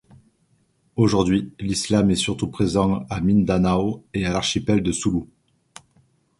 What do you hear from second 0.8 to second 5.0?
Aujourd’hui, l’islam est surtout présent à Mindanao et à l’archipel de